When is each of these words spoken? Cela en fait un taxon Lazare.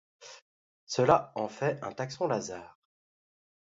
Cela 0.87 1.31
en 1.35 1.47
fait 1.47 1.77
un 1.83 1.91
taxon 1.91 2.25
Lazare. 2.27 2.79